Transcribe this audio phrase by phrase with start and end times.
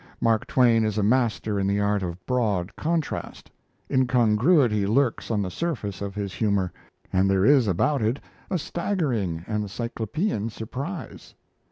[0.19, 3.51] Mark Twain is a master in the art of broad contrast;
[3.87, 6.73] incongruity lurks on the surface of his humour;
[7.13, 8.19] and there is about it
[8.49, 11.35] a staggering and cyclopean surprise.